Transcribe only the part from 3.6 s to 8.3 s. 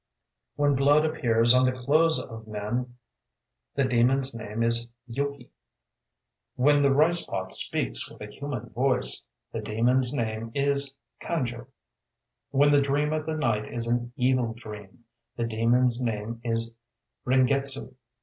the demon's name is Y≈´ki. "When the rice pot speaks with a